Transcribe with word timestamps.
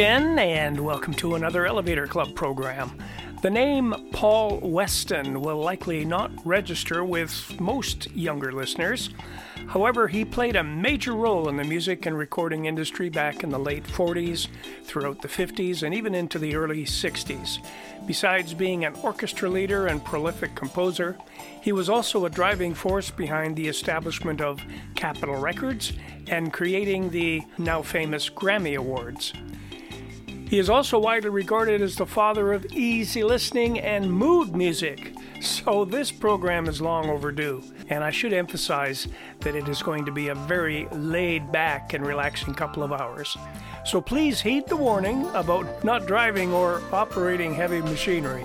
Again, 0.00 0.38
and 0.38 0.80
welcome 0.80 1.12
to 1.12 1.34
another 1.34 1.66
Elevator 1.66 2.06
Club 2.06 2.34
program. 2.34 2.90
The 3.42 3.50
name 3.50 3.94
Paul 4.12 4.58
Weston 4.60 5.42
will 5.42 5.58
likely 5.58 6.06
not 6.06 6.32
register 6.42 7.04
with 7.04 7.60
most 7.60 8.10
younger 8.12 8.50
listeners. 8.50 9.10
However, 9.68 10.08
he 10.08 10.24
played 10.24 10.56
a 10.56 10.64
major 10.64 11.12
role 11.12 11.50
in 11.50 11.58
the 11.58 11.64
music 11.64 12.06
and 12.06 12.16
recording 12.16 12.64
industry 12.64 13.10
back 13.10 13.44
in 13.44 13.50
the 13.50 13.58
late 13.58 13.84
40s, 13.84 14.48
throughout 14.84 15.20
the 15.20 15.28
50s, 15.28 15.82
and 15.82 15.94
even 15.94 16.14
into 16.14 16.38
the 16.38 16.56
early 16.56 16.86
60s. 16.86 17.58
Besides 18.06 18.54
being 18.54 18.86
an 18.86 18.94
orchestra 19.02 19.50
leader 19.50 19.88
and 19.88 20.02
prolific 20.02 20.54
composer, 20.54 21.18
he 21.60 21.72
was 21.72 21.90
also 21.90 22.24
a 22.24 22.30
driving 22.30 22.72
force 22.72 23.10
behind 23.10 23.54
the 23.54 23.68
establishment 23.68 24.40
of 24.40 24.62
Capitol 24.94 25.36
Records 25.36 25.92
and 26.26 26.54
creating 26.54 27.10
the 27.10 27.42
now 27.58 27.82
famous 27.82 28.30
Grammy 28.30 28.78
Awards. 28.78 29.34
He 30.50 30.58
is 30.58 30.68
also 30.68 30.98
widely 30.98 31.30
regarded 31.30 31.80
as 31.80 31.94
the 31.94 32.04
father 32.04 32.52
of 32.52 32.66
easy 32.72 33.22
listening 33.22 33.78
and 33.78 34.12
mood 34.12 34.56
music. 34.56 35.14
So 35.40 35.84
this 35.84 36.10
program 36.10 36.66
is 36.66 36.80
long 36.80 37.08
overdue, 37.08 37.62
and 37.88 38.02
I 38.02 38.10
should 38.10 38.32
emphasize 38.32 39.06
that 39.42 39.54
it 39.54 39.68
is 39.68 39.80
going 39.80 40.04
to 40.06 40.10
be 40.10 40.26
a 40.26 40.34
very 40.34 40.88
laid 40.90 41.52
back 41.52 41.92
and 41.92 42.04
relaxing 42.04 42.52
couple 42.52 42.82
of 42.82 42.90
hours. 42.90 43.38
So 43.84 44.00
please 44.00 44.40
heed 44.40 44.66
the 44.66 44.76
warning 44.76 45.24
about 45.34 45.84
not 45.84 46.08
driving 46.08 46.52
or 46.52 46.82
operating 46.90 47.54
heavy 47.54 47.80
machinery. 47.80 48.44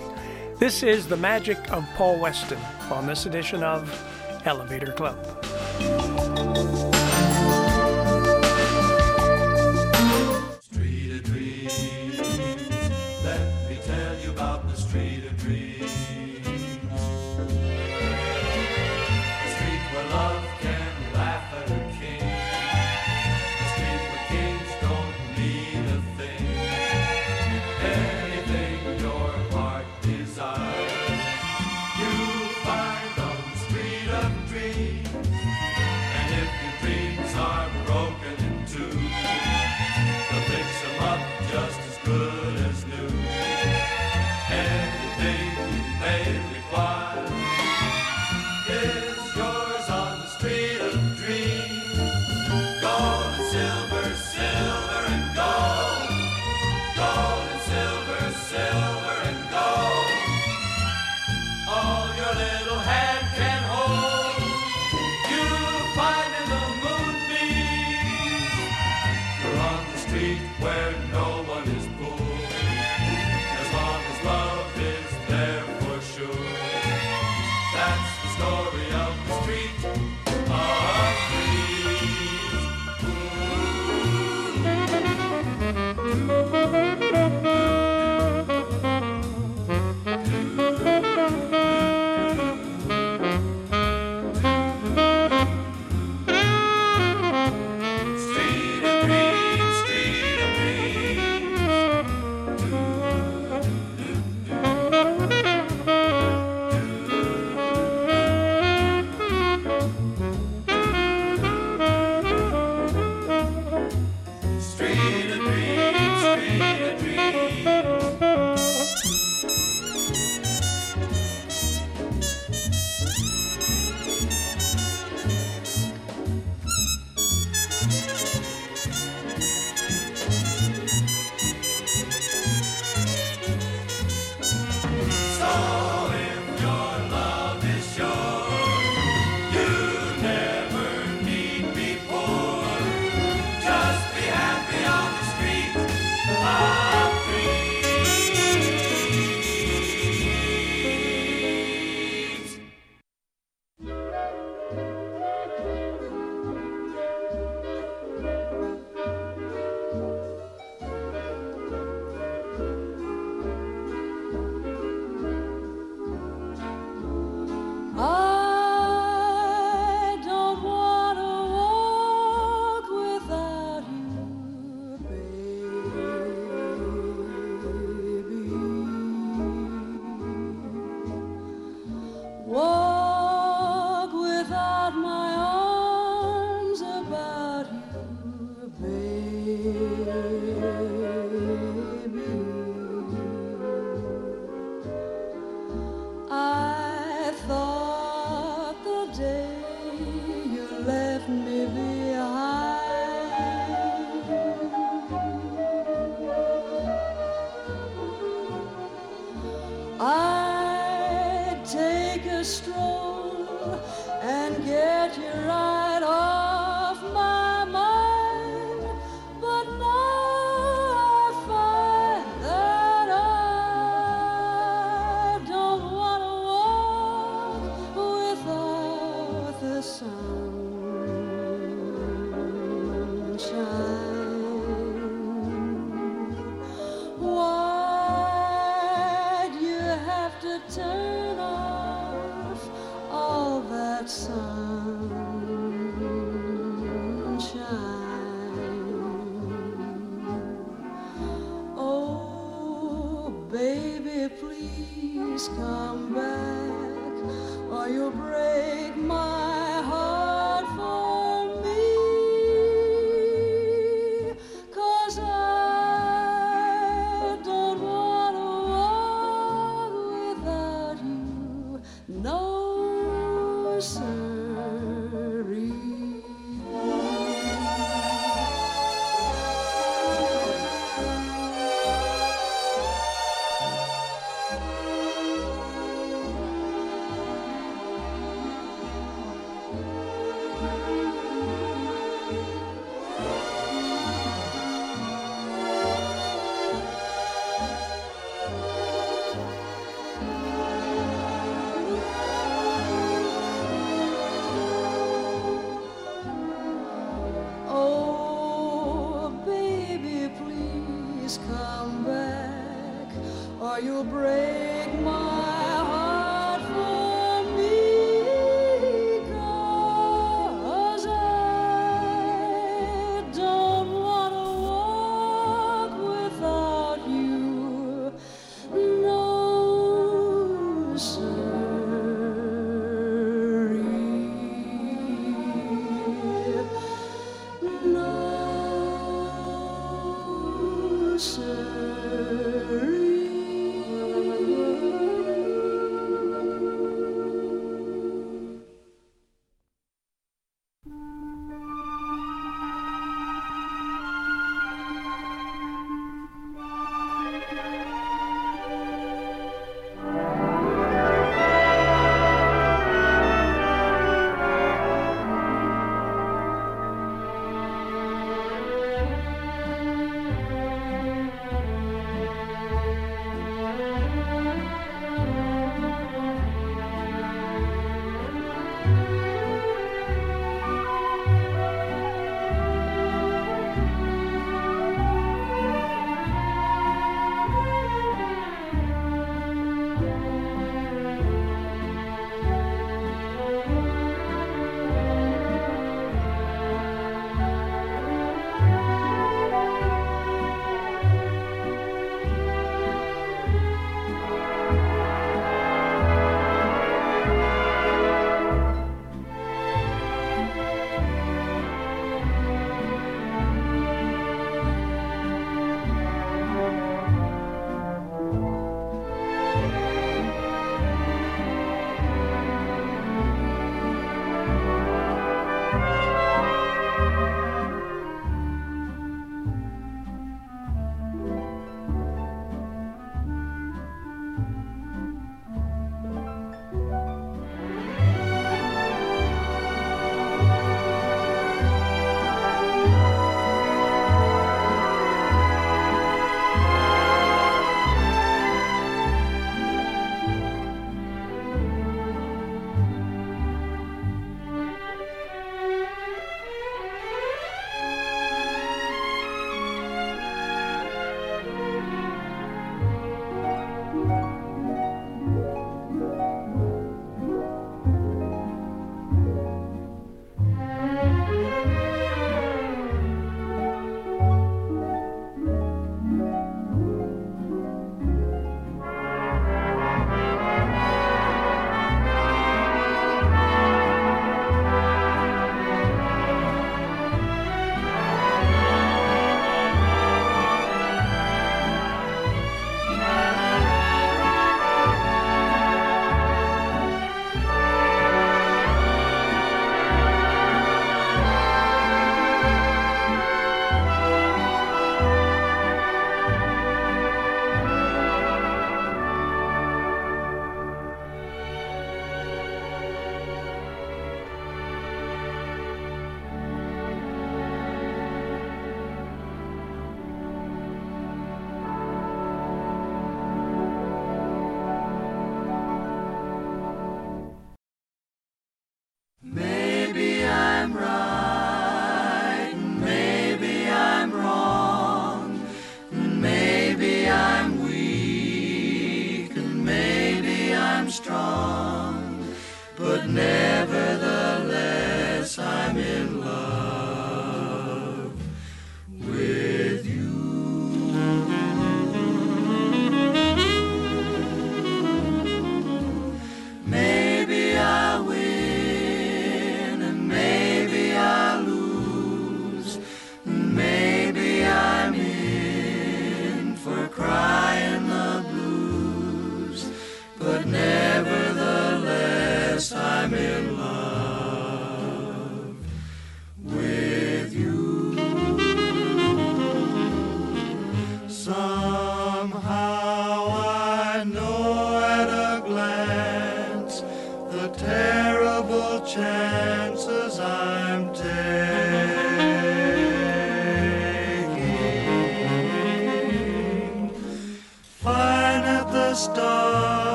This 0.60 0.84
is 0.84 1.08
the 1.08 1.16
magic 1.16 1.58
of 1.72 1.84
Paul 1.96 2.20
Weston 2.20 2.60
on 2.88 3.08
this 3.08 3.26
edition 3.26 3.64
of 3.64 3.90
Elevator 4.44 4.92
Club. 4.92 5.18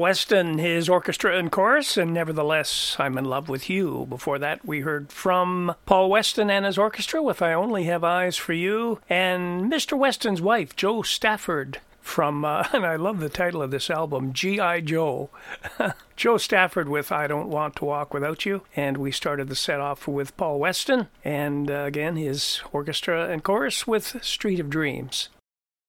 Weston, 0.00 0.58
his 0.58 0.88
orchestra 0.88 1.36
and 1.38 1.50
chorus, 1.50 1.96
and 1.96 2.12
nevertheless, 2.12 2.96
I'm 2.98 3.18
in 3.18 3.24
love 3.24 3.48
with 3.48 3.68
you. 3.70 4.06
Before 4.08 4.38
that, 4.38 4.64
we 4.64 4.80
heard 4.80 5.10
from 5.10 5.74
Paul 5.86 6.10
Weston 6.10 6.50
and 6.50 6.64
his 6.64 6.78
orchestra 6.78 7.22
with 7.22 7.42
I 7.42 7.52
Only 7.52 7.84
Have 7.84 8.04
Eyes 8.04 8.36
for 8.36 8.52
You, 8.52 9.00
and 9.08 9.70
Mr. 9.70 9.96
Weston's 9.98 10.40
wife, 10.40 10.76
Jo 10.76 11.02
Stafford, 11.02 11.80
from, 12.00 12.44
uh, 12.44 12.64
and 12.72 12.86
I 12.86 12.96
love 12.96 13.20
the 13.20 13.28
title 13.28 13.62
of 13.62 13.70
this 13.70 13.90
album, 13.90 14.32
G.I. 14.32 14.80
Jo. 14.80 15.30
Jo 16.16 16.38
Stafford 16.38 16.88
with 16.88 17.12
I 17.12 17.26
Don't 17.26 17.50
Want 17.50 17.76
to 17.76 17.84
Walk 17.84 18.14
Without 18.14 18.46
You. 18.46 18.62
And 18.74 18.96
we 18.96 19.12
started 19.12 19.48
the 19.48 19.54
set 19.54 19.80
off 19.80 20.08
with 20.08 20.36
Paul 20.36 20.58
Weston, 20.58 21.08
and 21.24 21.70
uh, 21.70 21.84
again, 21.84 22.16
his 22.16 22.62
orchestra 22.72 23.28
and 23.28 23.42
chorus 23.42 23.86
with 23.86 24.24
Street 24.24 24.60
of 24.60 24.70
Dreams. 24.70 25.28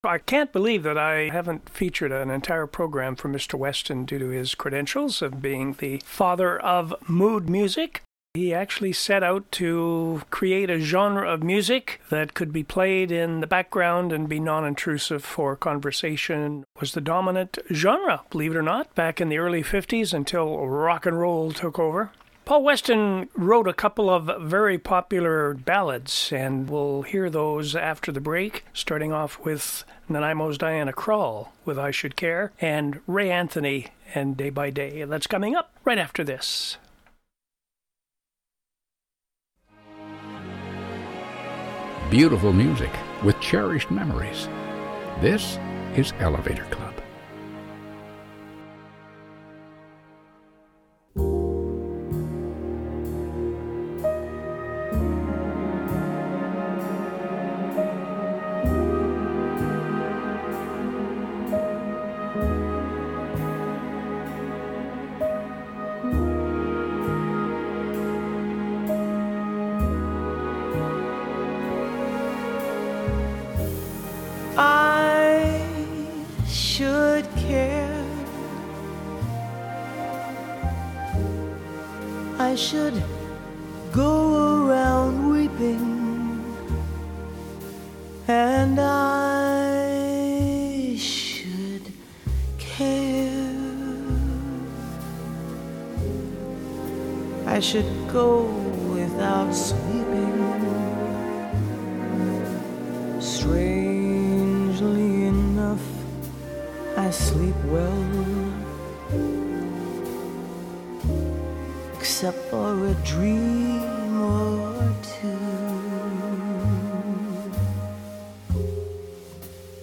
I 0.03 0.19
can't 0.19 0.53
believe 0.53 0.83
that 0.83 0.97
I 0.97 1.29
haven't 1.29 1.69
featured 1.69 2.11
an 2.11 2.29
entire 2.29 2.67
program 2.67 3.15
for 3.15 3.29
Mr. 3.29 3.55
Weston 3.55 4.05
due 4.05 4.19
to 4.19 4.29
his 4.29 4.55
credentials 4.55 5.21
of 5.21 5.41
being 5.41 5.73
the 5.73 6.01
father 6.05 6.59
of 6.59 6.93
mood 7.09 7.49
music. 7.49 8.03
He 8.35 8.53
actually 8.53 8.93
set 8.93 9.23
out 9.23 9.51
to 9.53 10.21
create 10.29 10.69
a 10.69 10.79
genre 10.79 11.27
of 11.27 11.41
music 11.41 11.99
that 12.11 12.35
could 12.35 12.53
be 12.53 12.63
played 12.63 13.11
in 13.11 13.39
the 13.39 13.47
background 13.47 14.13
and 14.13 14.29
be 14.29 14.39
non 14.39 14.63
intrusive 14.63 15.23
for 15.23 15.55
conversation. 15.55 16.63
Was 16.79 16.91
the 16.91 17.01
dominant 17.01 17.57
genre, 17.73 18.21
believe 18.29 18.51
it 18.51 18.57
or 18.57 18.61
not, 18.61 18.93
back 18.93 19.19
in 19.19 19.29
the 19.29 19.39
early 19.39 19.63
50s 19.63 20.13
until 20.13 20.67
rock 20.67 21.07
and 21.07 21.19
roll 21.19 21.51
took 21.51 21.79
over. 21.79 22.11
Paul 22.47 22.63
Weston 22.63 23.27
wrote 23.35 23.67
a 23.67 23.73
couple 23.73 24.09
of 24.09 24.31
very 24.41 24.77
popular 24.77 25.53
ballads, 25.53 26.31
and 26.31 26.69
we'll 26.69 27.01
hear 27.01 27.29
those 27.29 27.75
after 27.75 28.09
the 28.09 28.21
break, 28.21 28.63
starting 28.71 29.11
off 29.11 29.37
with 29.43 29.83
Nanaimo's 30.09 30.57
Diana 30.57 30.93
Krall 30.93 31.49
with 31.65 31.77
I 31.77 31.91
Should 31.91 32.15
Care, 32.15 32.53
and 32.61 33.01
Ray 33.05 33.29
Anthony 33.29 33.87
and 34.15 34.37
Day 34.37 34.49
by 34.49 34.69
Day. 34.69 35.03
That's 35.03 35.27
coming 35.27 35.57
up 35.57 35.73
right 35.83 35.97
after 35.97 36.23
this. 36.23 36.77
Beautiful 42.09 42.53
music 42.53 42.91
with 43.25 43.37
cherished 43.41 43.91
memories. 43.91 44.47
This 45.19 45.59
is 45.97 46.13
Elevator 46.21 46.63
Club. 46.71 46.93
I 82.39 82.53
should 82.55 82.93
go 83.91 84.67
around 84.67 85.31
weeping, 85.31 86.45
and 88.27 88.79
I 88.79 90.95
should 90.97 91.91
care. 92.59 93.41
I 97.47 97.59
should 97.59 97.89
go 98.13 98.43
without 98.93 99.51
sleeping. 99.51 100.35
Strangely 103.19 105.25
enough, 105.25 105.81
I 106.95 107.09
sleep 107.09 107.55
well. 107.65 108.16
For 112.49 112.87
a 112.87 112.93
dream 113.03 114.21
or 114.21 114.93
two. 115.03 115.57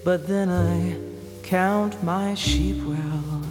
But 0.05 0.27
then 0.27 0.49
I 0.49 0.97
count 1.43 2.03
my 2.03 2.35
sheep 2.35 2.83
well. 2.85 3.43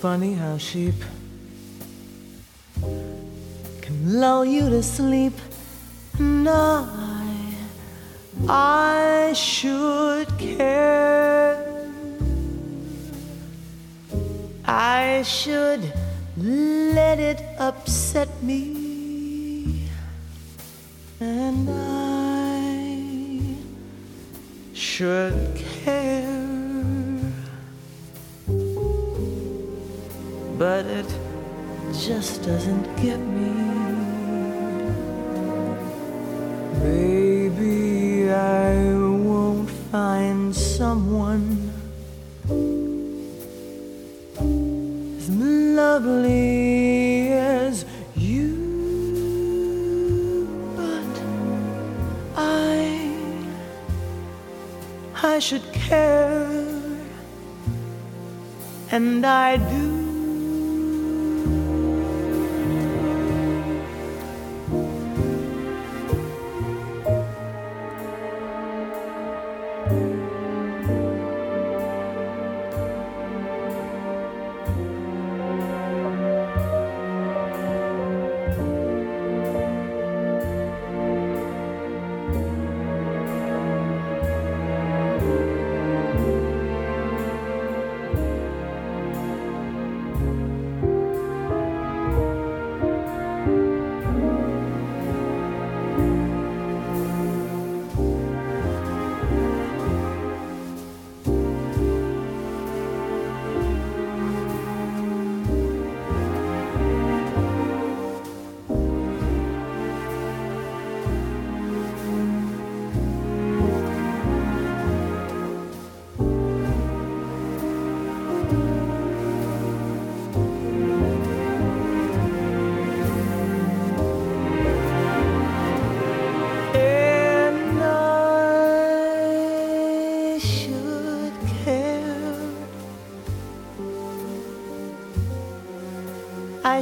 Funny 0.00 0.34
how 0.34 0.58
sheep 0.58 0.94
can 3.80 4.20
lull 4.20 4.44
you 4.44 4.68
to 4.68 4.82
sleep. 4.82 5.34
And 6.18 6.48
I, 6.48 7.54
I 8.48 9.32
should 9.34 10.28
care. 10.38 11.21
Should 15.22 15.92
let 16.36 17.18
it 17.18 17.42
upset 17.58 18.28
me. 18.42 18.81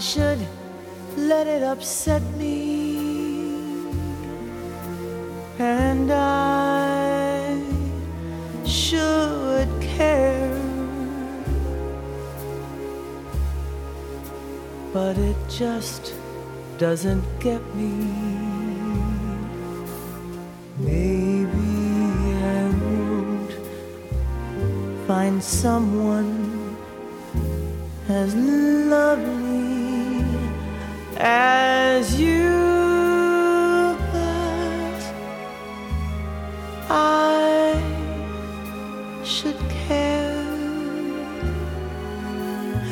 Should 0.00 0.38
let 1.16 1.46
it 1.46 1.62
upset 1.62 2.22
me. 2.38 3.86
And 5.58 6.10
I 6.10 7.60
should 8.64 9.68
care. 9.80 10.56
But 14.92 15.18
it 15.18 15.36
just 15.48 16.14
doesn't 16.78 17.24
get 17.38 17.62
me. 17.74 17.92
Maybe 20.78 21.46
I 22.42 22.68
won't 22.82 23.52
find 25.06 25.42
someone 25.42 26.09
care, 39.68 40.46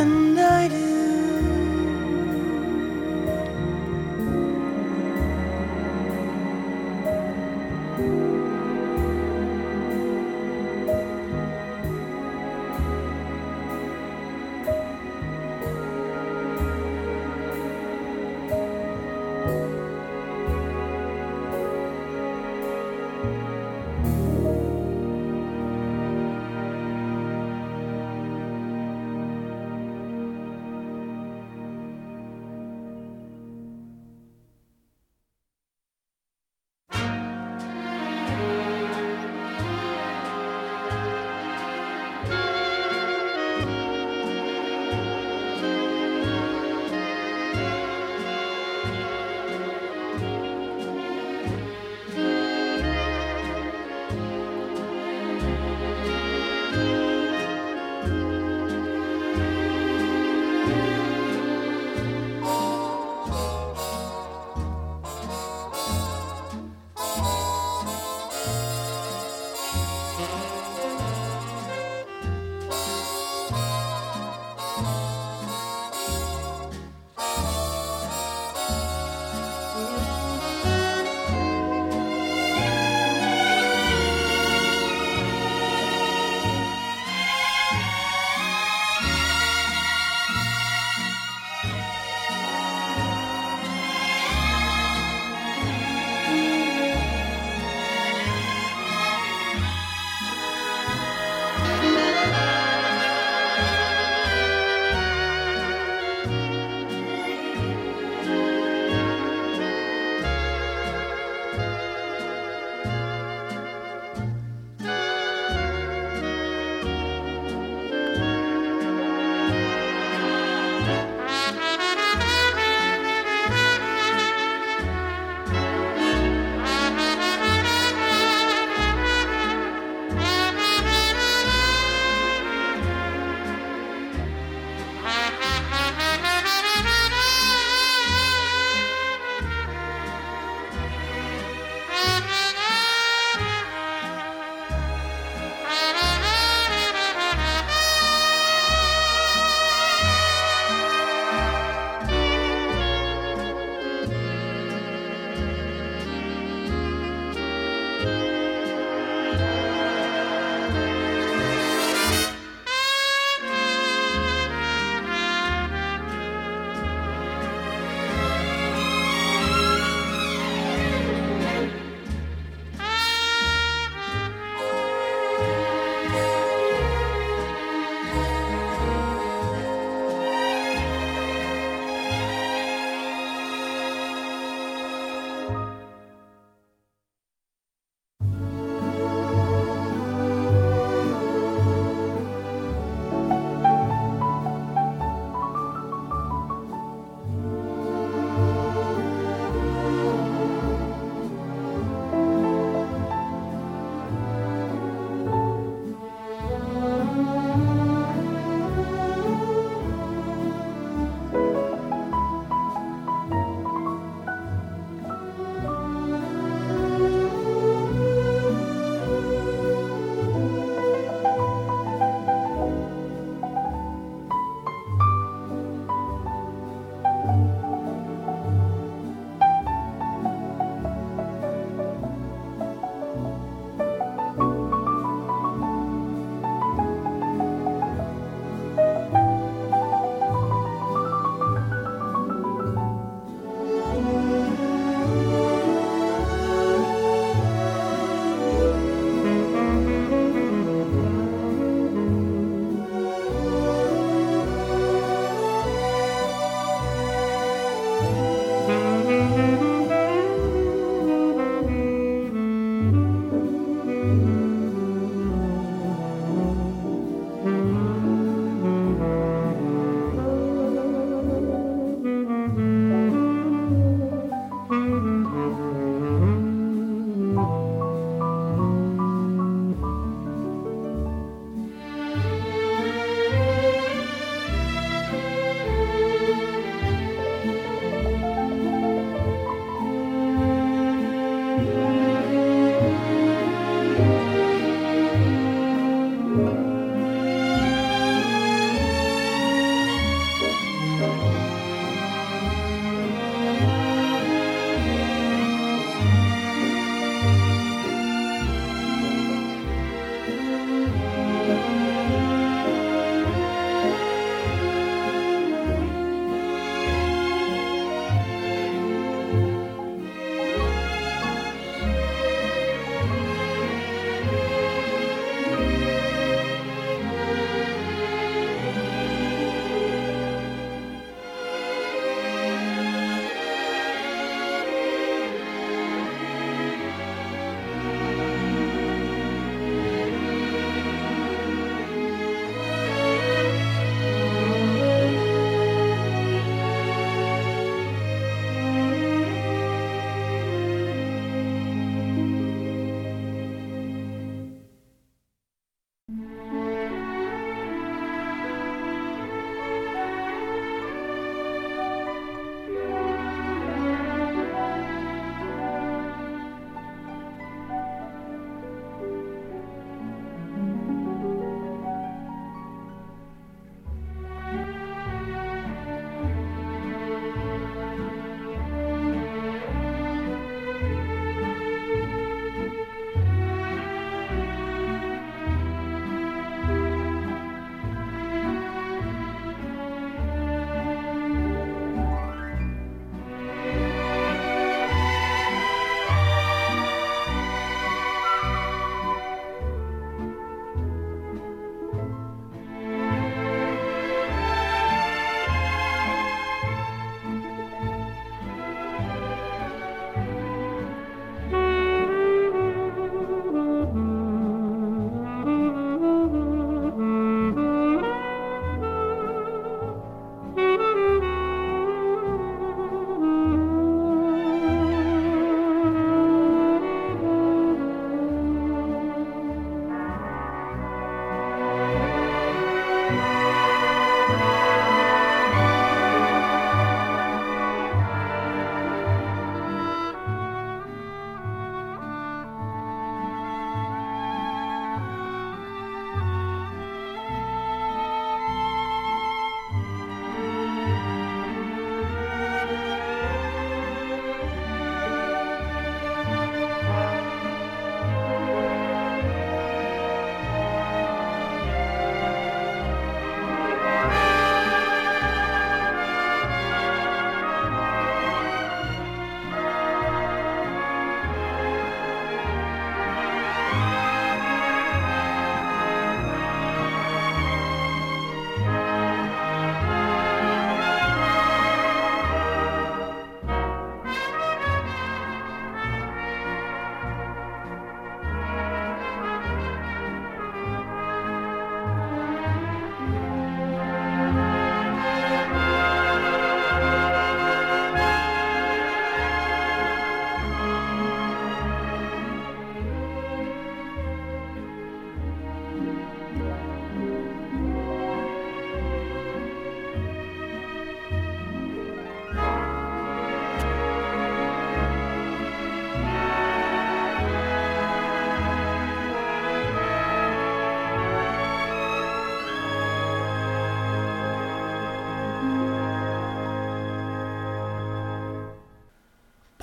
and 0.01 0.39
I 0.39 0.69
do. 0.69 0.98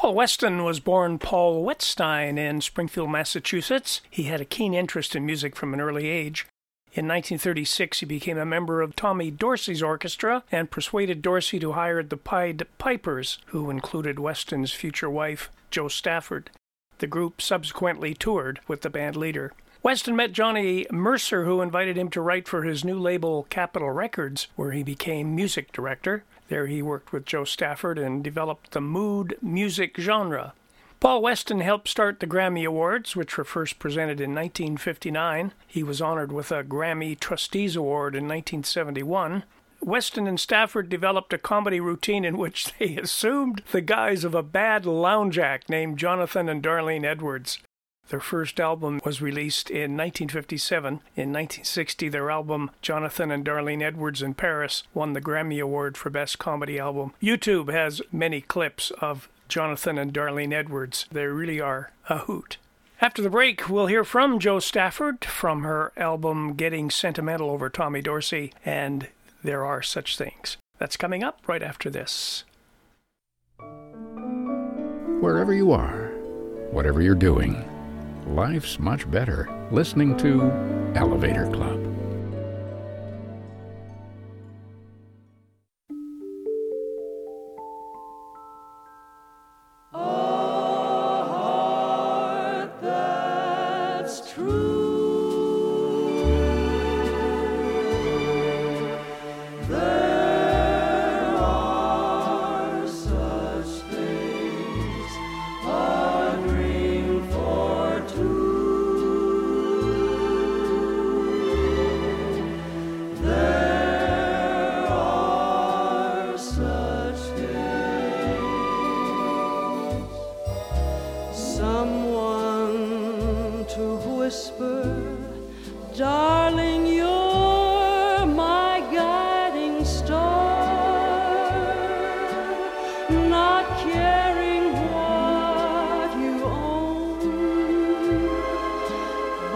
Paul 0.05 0.13
Weston 0.13 0.63
was 0.63 0.79
born 0.79 1.17
Paul 1.17 1.65
Wettstein 1.65 2.37
in 2.37 2.61
Springfield, 2.61 3.09
Massachusetts. 3.09 4.01
He 4.07 4.25
had 4.25 4.39
a 4.39 4.45
keen 4.45 4.75
interest 4.75 5.15
in 5.15 5.25
music 5.25 5.55
from 5.55 5.73
an 5.73 5.81
early 5.81 6.09
age. 6.09 6.45
In 6.93 7.07
1936, 7.07 8.01
he 8.01 8.05
became 8.05 8.37
a 8.37 8.45
member 8.45 8.81
of 8.81 8.95
Tommy 8.95 9.31
Dorsey's 9.31 9.81
orchestra 9.81 10.43
and 10.51 10.69
persuaded 10.69 11.23
Dorsey 11.23 11.57
to 11.57 11.71
hire 11.71 12.03
the 12.03 12.17
Pied 12.17 12.67
Pipers, 12.77 13.39
who 13.47 13.71
included 13.71 14.19
Weston's 14.19 14.71
future 14.71 15.09
wife, 15.09 15.49
Jo 15.71 15.87
Stafford. 15.87 16.51
The 16.99 17.07
group 17.07 17.41
subsequently 17.41 18.13
toured 18.13 18.59
with 18.67 18.81
the 18.81 18.91
band 18.91 19.15
leader. 19.15 19.53
Weston 19.81 20.15
met 20.15 20.33
Johnny 20.33 20.85
Mercer, 20.91 21.45
who 21.45 21.61
invited 21.61 21.97
him 21.97 22.11
to 22.11 22.21
write 22.21 22.47
for 22.47 22.61
his 22.61 22.85
new 22.85 22.99
label 22.99 23.47
Capitol 23.49 23.89
Records, 23.89 24.49
where 24.55 24.71
he 24.71 24.83
became 24.83 25.35
music 25.35 25.71
director. 25.71 26.23
There 26.47 26.67
he 26.67 26.81
worked 26.81 27.11
with 27.11 27.25
Jo 27.25 27.43
Stafford 27.43 27.97
and 27.97 28.23
developed 28.23 28.71
the 28.71 28.81
mood 28.81 29.37
music 29.41 29.97
genre. 29.99 30.53
Paul 30.99 31.21
Weston 31.21 31.59
helped 31.59 31.87
start 31.87 32.19
the 32.19 32.27
Grammy 32.27 32.65
Awards, 32.65 33.15
which 33.15 33.37
were 33.37 33.43
first 33.43 33.79
presented 33.79 34.19
in 34.21 34.33
1959. 34.33 35.53
He 35.67 35.83
was 35.83 36.01
honored 36.01 36.31
with 36.31 36.51
a 36.51 36.63
Grammy 36.63 37.19
Trustees 37.19 37.75
Award 37.75 38.15
in 38.15 38.23
1971. 38.23 39.43
Weston 39.81 40.25
and 40.25 40.39
Stafford 40.39 40.89
developed 40.89 41.33
a 41.33 41.37
comedy 41.37 41.79
routine 41.79 42.25
in 42.25 42.37
which 42.37 42.73
they 42.79 42.95
assumed 42.97 43.61
the 43.71 43.81
guise 43.81 44.23
of 44.23 44.33
a 44.33 44.41
bad 44.41 44.85
lounge 44.85 45.37
act 45.37 45.69
named 45.69 45.99
Jonathan 45.99 46.49
and 46.49 46.63
Darlene 46.63 47.05
Edwards. 47.05 47.59
Their 48.09 48.19
first 48.19 48.59
album 48.59 49.01
was 49.03 49.21
released 49.21 49.69
in 49.69 49.97
1957. 49.97 50.87
In 50.87 51.33
1960, 51.33 52.09
their 52.09 52.29
album 52.29 52.69
Jonathan 52.81 53.31
and 53.31 53.43
Darlene 53.43 53.81
Edwards 53.81 54.21
in 54.21 54.35
Paris 54.35 54.83
won 54.93 55.13
the 55.13 55.21
Grammy 55.21 55.59
Award 55.61 55.97
for 55.97 56.09
Best 56.09 56.37
Comedy 56.37 56.77
Album. 56.77 57.13
YouTube 57.21 57.71
has 57.71 58.01
many 58.11 58.41
clips 58.41 58.91
of 59.01 59.27
Jonathan 59.47 59.97
and 59.97 60.13
Darlene 60.13 60.53
Edwards. 60.53 61.07
They 61.11 61.25
really 61.25 61.59
are 61.59 61.91
a 62.07 62.19
hoot. 62.19 62.57
After 63.01 63.21
the 63.21 63.29
break, 63.29 63.69
we'll 63.69 63.87
hear 63.87 64.03
from 64.03 64.39
Jo 64.39 64.59
Stafford 64.59 65.25
from 65.25 65.63
her 65.63 65.91
album 65.97 66.53
Getting 66.53 66.89
Sentimental 66.89 67.49
Over 67.49 67.69
Tommy 67.69 68.01
Dorsey 68.01 68.53
and 68.63 69.07
There 69.43 69.65
Are 69.65 69.81
Such 69.81 70.17
Things. 70.17 70.57
That's 70.77 70.95
coming 70.97 71.23
up 71.23 71.41
right 71.47 71.63
after 71.63 71.89
this. 71.89 72.45
Wherever 75.19 75.53
you 75.53 75.71
are, 75.71 76.07
whatever 76.71 77.01
you're 77.01 77.15
doing, 77.15 77.63
life's 78.25 78.79
much 78.79 79.09
better 79.09 79.47
listening 79.71 80.17
to 80.17 80.51
Elevator 80.95 81.49
Club. 81.51 81.84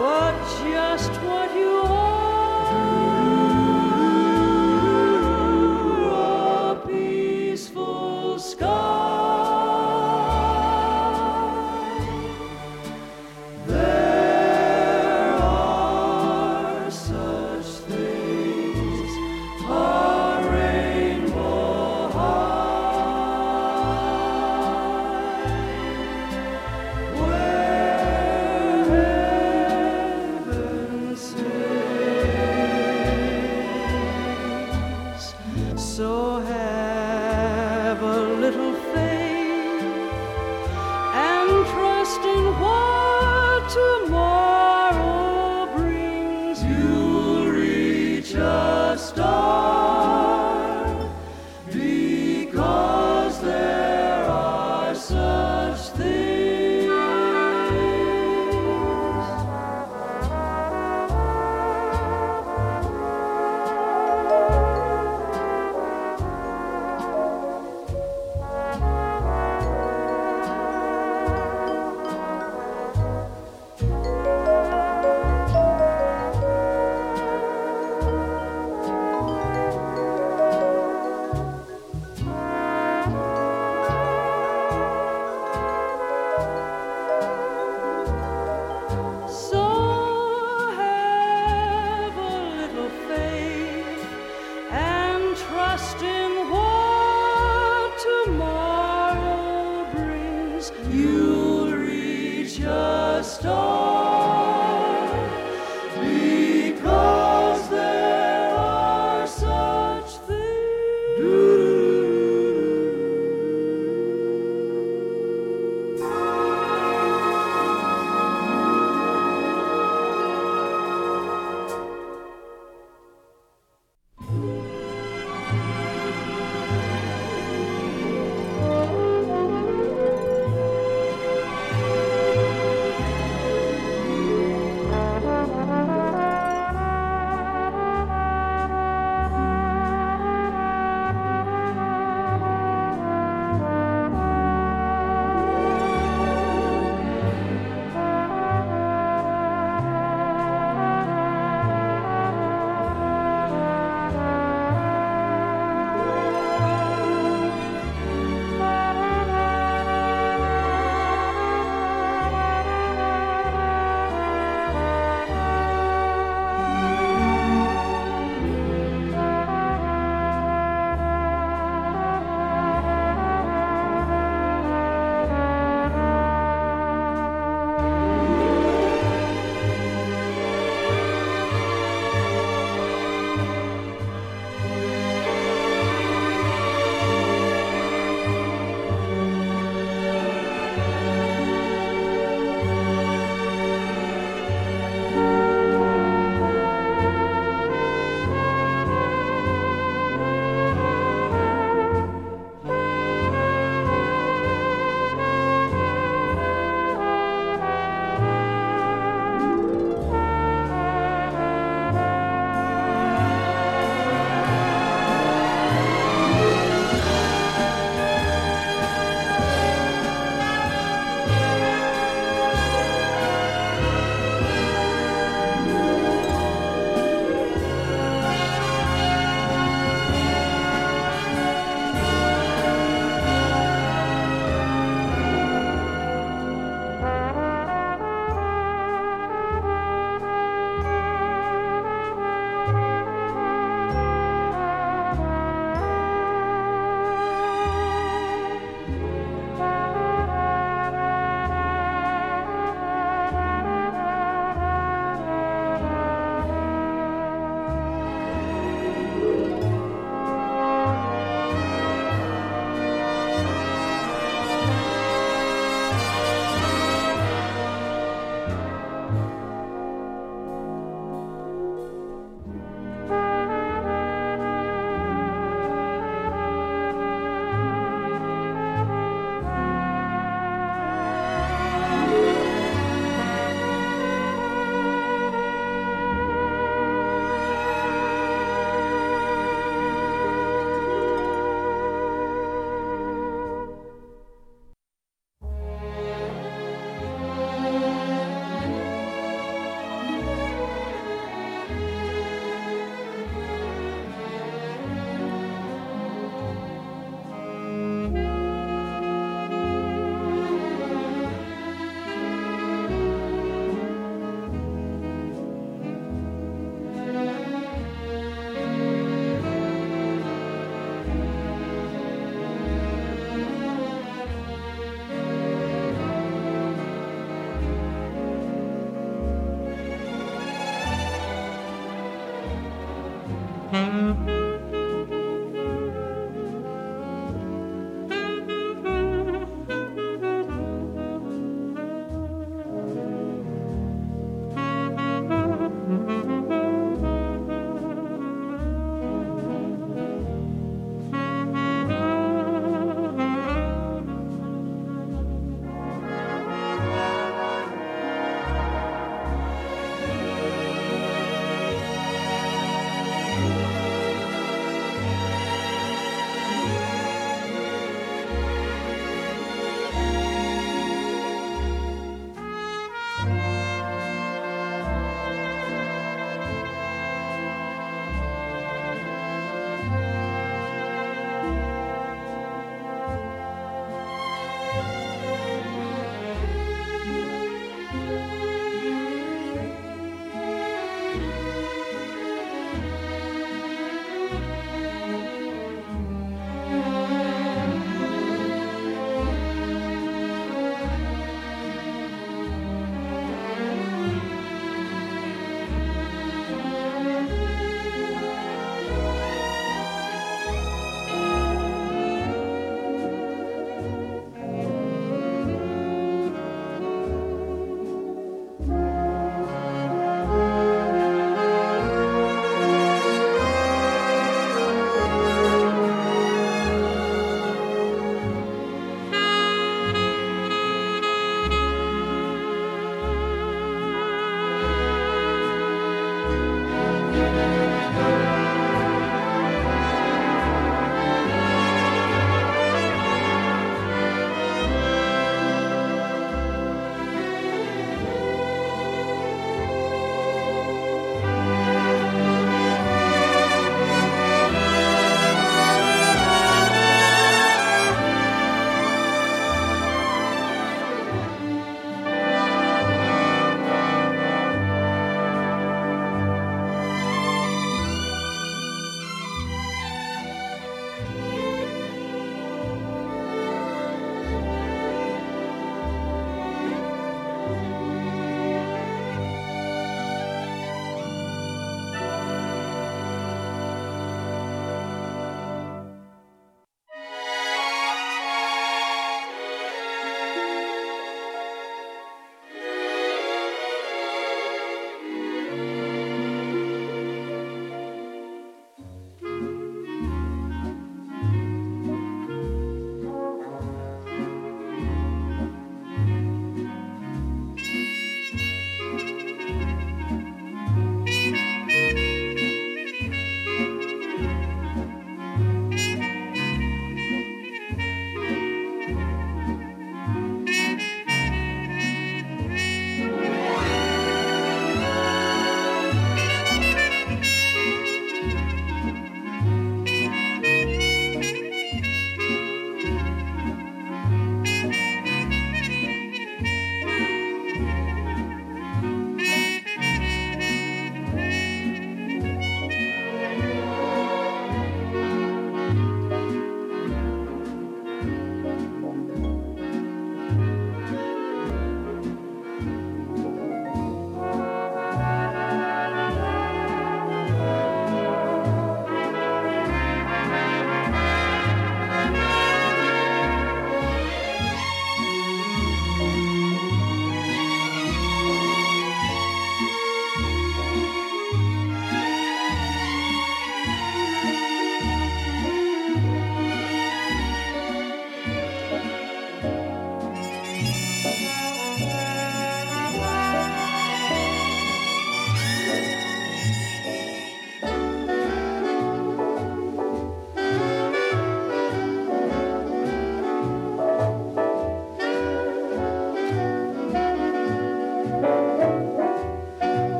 But 0.00 0.34
just 0.64 1.12
what 1.20 1.54
you 1.54 1.82
are. 1.84 1.99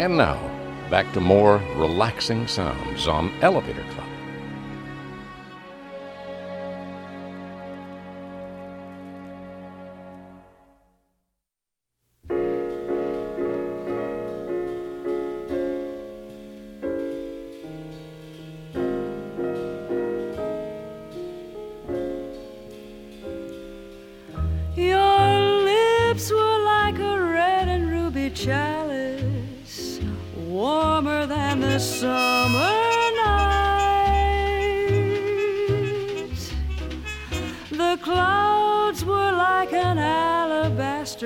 And 0.00 0.16
now, 0.16 0.40
back 0.88 1.12
to 1.12 1.20
more 1.20 1.58
relaxing 1.76 2.46
sounds 2.46 3.06
on 3.06 3.30
Elevator 3.42 3.69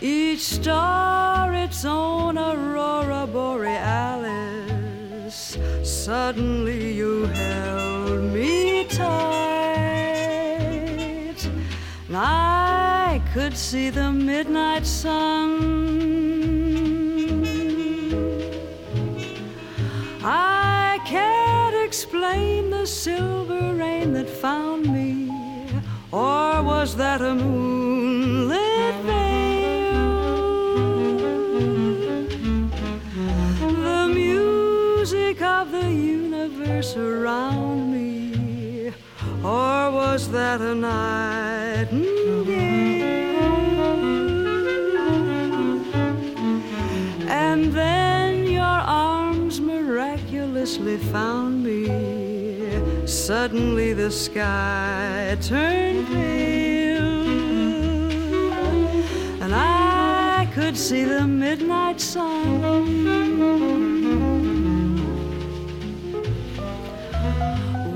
Each 0.00 0.40
star 0.40 1.52
its 1.54 1.84
own 1.84 2.38
aurora 2.38 3.26
borealis. 3.26 4.38
Suddenly 5.82 6.94
you 6.94 7.26
held 7.26 8.22
me 8.32 8.84
tight. 8.84 9.08
I 12.10 13.20
could 13.34 13.56
see 13.56 13.90
the 13.90 14.10
midnight 14.10 14.86
sun. 14.86 16.37
Explain 21.98 22.70
the 22.70 22.86
silver 22.86 23.74
rain 23.74 24.12
that 24.12 24.30
found 24.30 24.86
me, 24.86 25.28
or 26.12 26.62
was 26.62 26.94
that 26.94 27.20
a 27.20 27.34
moonlit 27.34 28.94
veil? 29.02 30.30
The 33.82 34.06
music 34.14 35.42
of 35.42 35.72
the 35.72 35.90
universe 35.90 36.96
around 36.96 37.90
me, 37.92 38.92
or 39.42 39.90
was 39.90 40.30
that 40.30 40.60
a 40.60 40.76
nightingale? 40.76 42.06
And 47.26 47.72
then 47.72 48.44
your 48.44 48.62
arms 48.62 49.60
miraculously 49.60 50.98
found. 50.98 51.47
Suddenly 53.28 53.92
the 53.92 54.10
sky 54.10 55.36
turned 55.42 56.06
pale, 56.06 57.02
and 59.42 59.54
I 59.54 60.50
could 60.54 60.74
see 60.74 61.04
the 61.04 61.26
midnight 61.26 62.00
sun. 62.00 62.62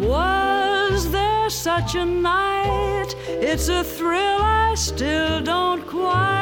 Was 0.02 1.10
there 1.10 1.48
such 1.48 1.94
a 1.94 2.04
night? 2.04 3.14
It's 3.26 3.70
a 3.70 3.82
thrill 3.82 4.42
I 4.42 4.74
still 4.76 5.40
don't 5.40 5.86
quite 5.86 6.41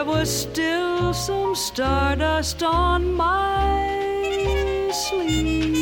there 0.00 0.08
was 0.08 0.30
still 0.30 1.12
some 1.12 1.54
stardust 1.54 2.62
on 2.62 3.12
my 3.12 4.90
sleeve. 4.90 5.76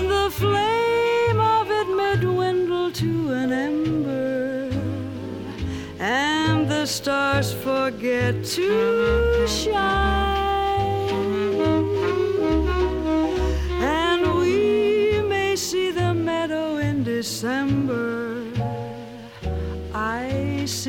The 0.00 0.30
flame 0.30 1.38
of 1.38 1.70
it 1.70 1.88
may 1.94 2.16
dwindle 2.18 2.90
to 2.90 3.32
an 3.32 3.52
ember, 3.52 4.70
and 5.98 6.66
the 6.70 6.86
stars 6.86 7.52
forget 7.52 8.42
to 8.44 9.46
shine. 9.46 10.21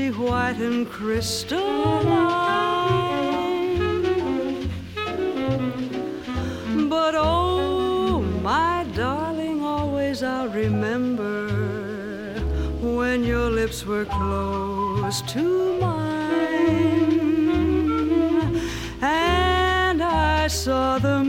White 0.10 0.58
and 0.58 0.90
crystalline. 0.90 1.64
But 6.90 7.16
oh, 7.16 8.22
my 8.42 8.86
darling, 8.96 9.64
always 9.64 10.24
I'll 10.24 10.50
remember 10.50 11.48
when 12.82 13.24
your 13.24 13.50
lips 13.50 13.86
were 13.86 14.06
close 14.06 15.22
to 15.34 15.80
mine, 15.80 17.22
and 19.02 20.02
I 20.04 20.48
saw 20.48 21.00
the 21.00 21.23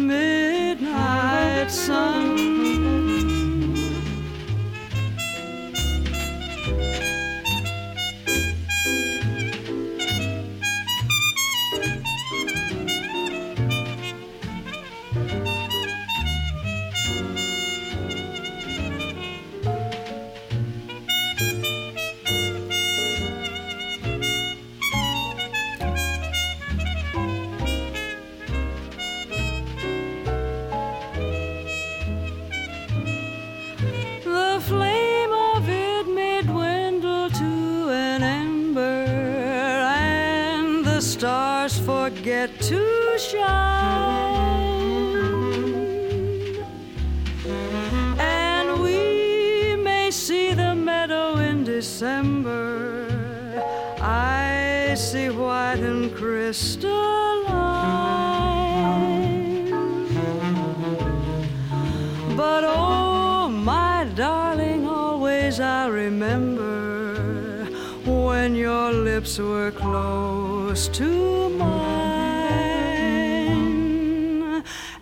lips 69.38 69.48
were 69.50 69.70
close 69.72 70.88
to 70.88 71.48
mine, 71.48 71.64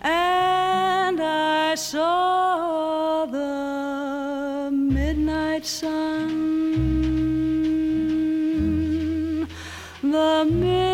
and 0.01 1.21
I 1.21 1.75
saw 1.75 3.25
the 3.25 4.71
midnight 4.71 5.65
sun, 5.65 6.29
the 10.01 10.45
midnight 10.45 10.92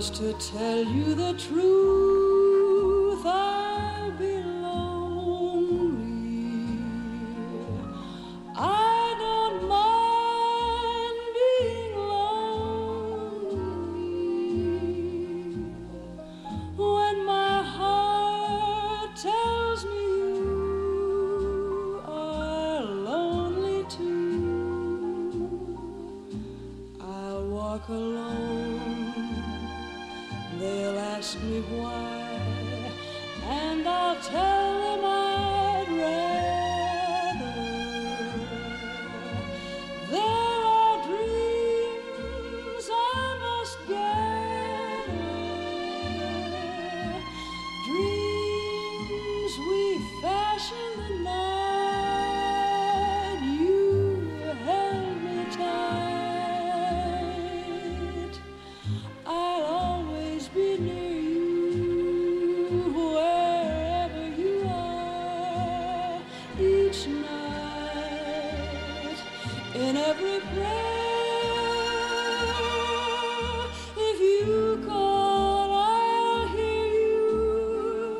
was 0.00 0.08
to 0.08 0.32
tell 0.32 0.82
you 0.82 1.14
the 1.14 1.34
truth. 1.34 1.69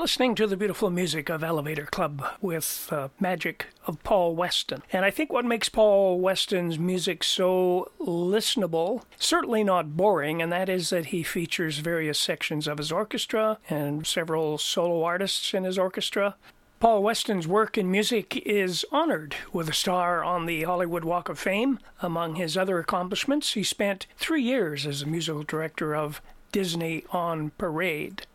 Listening 0.00 0.34
to 0.34 0.46
the 0.46 0.56
beautiful 0.56 0.88
music 0.88 1.28
of 1.28 1.44
Elevator 1.44 1.84
Club 1.84 2.24
with 2.40 2.88
uh, 2.90 3.08
magic 3.20 3.66
of 3.86 4.02
Paul 4.02 4.34
Weston. 4.34 4.82
And 4.94 5.04
I 5.04 5.10
think 5.10 5.30
what 5.30 5.44
makes 5.44 5.68
Paul 5.68 6.18
Weston's 6.18 6.78
music 6.78 7.22
so 7.22 7.92
listenable, 8.00 9.02
certainly 9.18 9.62
not 9.62 9.98
boring, 9.98 10.40
and 10.40 10.50
that 10.50 10.70
is 10.70 10.88
that 10.88 11.06
he 11.06 11.22
features 11.22 11.80
various 11.80 12.18
sections 12.18 12.66
of 12.66 12.78
his 12.78 12.90
orchestra 12.90 13.58
and 13.68 14.06
several 14.06 14.56
solo 14.56 15.04
artists 15.04 15.52
in 15.52 15.64
his 15.64 15.76
orchestra. 15.76 16.34
Paul 16.78 17.02
Weston's 17.02 17.46
work 17.46 17.76
in 17.76 17.90
music 17.90 18.38
is 18.46 18.86
honored 18.90 19.36
with 19.52 19.68
a 19.68 19.74
star 19.74 20.24
on 20.24 20.46
the 20.46 20.62
Hollywood 20.62 21.04
Walk 21.04 21.28
of 21.28 21.38
Fame. 21.38 21.78
Among 22.00 22.36
his 22.36 22.56
other 22.56 22.78
accomplishments, 22.78 23.52
he 23.52 23.62
spent 23.62 24.06
three 24.16 24.42
years 24.42 24.86
as 24.86 25.02
a 25.02 25.06
musical 25.06 25.42
director 25.42 25.94
of 25.94 26.22
Disney 26.52 27.04
on 27.12 27.50
Parade. 27.58 28.26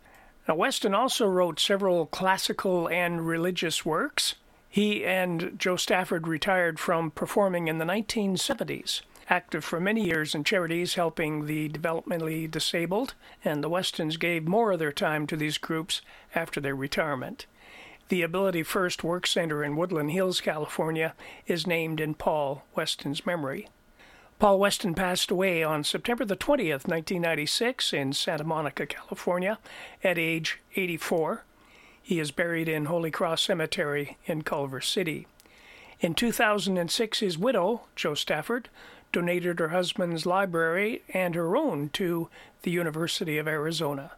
Now, 0.47 0.55
Weston 0.55 0.93
also 0.93 1.27
wrote 1.27 1.59
several 1.59 2.05
classical 2.05 2.87
and 2.87 3.25
religious 3.25 3.83
works. 3.83 4.35
He 4.69 5.03
and 5.03 5.57
Jo 5.57 5.75
Stafford 5.75 6.27
retired 6.27 6.79
from 6.79 7.09
performing 7.09 7.67
in 7.67 7.79
the 7.79 7.85
1970s, 7.85 9.01
active 9.27 9.63
for 9.65 9.79
many 9.79 10.05
years 10.05 10.35
in 10.35 10.43
charities 10.43 10.95
helping 10.95 11.45
the 11.45 11.69
developmentally 11.69 12.49
disabled, 12.51 13.15
and 13.43 13.63
the 13.63 13.69
Westons 13.69 14.17
gave 14.17 14.47
more 14.47 14.73
of 14.73 14.79
their 14.79 14.91
time 14.91 15.25
to 15.27 15.35
these 15.35 15.57
groups 15.57 16.01
after 16.35 16.61
their 16.61 16.75
retirement. 16.75 17.47
The 18.09 18.21
Ability 18.21 18.61
First 18.63 19.03
Work 19.03 19.25
Center 19.25 19.63
in 19.63 19.75
Woodland 19.75 20.11
Hills, 20.11 20.41
California, 20.41 21.15
is 21.47 21.65
named 21.65 21.99
in 21.99 22.13
Paul 22.13 22.63
Weston's 22.75 23.25
memory. 23.25 23.67
Paul 24.37 24.59
Weston 24.59 24.93
passed 24.95 25.31
away 25.31 25.63
on 25.63 25.85
September 25.85 26.25
the 26.25 26.35
20th, 26.35 26.87
1996, 26.87 27.93
in 27.93 28.11
Santa 28.11 28.43
Monica, 28.43 28.85
California, 28.85 29.59
at 30.03 30.17
age 30.17 30.59
84. 30.75 31.45
He 32.03 32.19
is 32.19 32.31
buried 32.31 32.67
in 32.67 32.85
Holy 32.85 33.11
Cross 33.11 33.43
Cemetery 33.43 34.17
in 34.25 34.41
Culver 34.41 34.81
City. 34.81 35.25
In 36.01 36.13
2006, 36.13 37.19
his 37.19 37.37
widow, 37.37 37.83
Jo 37.95 38.13
Stafford, 38.13 38.67
donated 39.13 39.59
her 39.59 39.69
husband's 39.69 40.25
library 40.25 41.01
and 41.13 41.33
her 41.33 41.55
own 41.55 41.87
to 41.93 42.27
the 42.63 42.71
University 42.71 43.37
of 43.37 43.47
Arizona. 43.47 44.11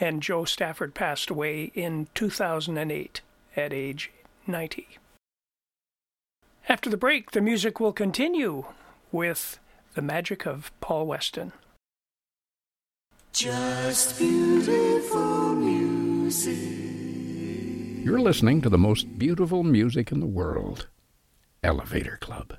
And 0.00 0.20
Jo 0.20 0.44
Stafford 0.44 0.94
passed 0.94 1.30
away 1.30 1.70
in 1.74 2.08
2008 2.14 3.20
at 3.56 3.72
age 3.72 4.10
90. 4.48 4.98
After 6.68 6.90
the 6.90 6.96
break, 6.96 7.30
the 7.30 7.40
music 7.40 7.78
will 7.78 7.92
continue 7.92 8.66
with 9.12 9.58
the 9.94 10.02
magic 10.02 10.46
of 10.46 10.70
Paul 10.80 11.06
Weston. 11.06 11.52
Just 13.32 14.18
beautiful 14.18 15.54
music. 15.54 16.56
You're 18.04 18.20
listening 18.20 18.60
to 18.62 18.68
the 18.68 18.78
most 18.78 19.18
beautiful 19.18 19.62
music 19.62 20.10
in 20.10 20.20
the 20.20 20.26
world 20.26 20.86
Elevator 21.62 22.16
Club. 22.20 22.56